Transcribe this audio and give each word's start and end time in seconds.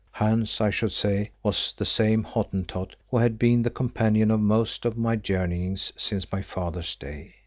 Hans, 0.13 0.59
I 0.59 0.71
should 0.71 0.93
say, 0.93 1.29
was 1.43 1.75
that 1.77 1.85
same 1.85 2.23
Hottentot 2.23 2.95
who 3.11 3.17
had 3.19 3.37
been 3.37 3.61
the 3.61 3.69
companion 3.69 4.31
of 4.31 4.39
most 4.39 4.83
of 4.83 4.97
my 4.97 5.15
journeyings 5.15 5.93
since 5.95 6.31
my 6.31 6.41
father's 6.41 6.95
day. 6.95 7.35